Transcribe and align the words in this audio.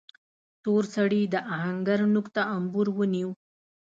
تور 0.63 0.83
سړي 0.95 1.21
د 1.27 1.35
آهنګر 1.55 1.99
نوک 2.13 2.27
ته 2.35 2.41
امبور 2.55 2.87
ونيو. 2.97 3.29